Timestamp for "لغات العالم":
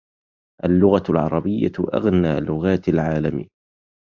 2.39-3.49